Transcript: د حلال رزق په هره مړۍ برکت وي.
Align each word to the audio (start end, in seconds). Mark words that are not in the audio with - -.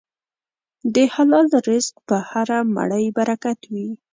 د 0.93 0.95
حلال 1.13 1.47
رزق 1.69 1.95
په 2.07 2.15
هره 2.29 2.59
مړۍ 2.75 3.05
برکت 3.17 3.59
وي. 3.73 3.87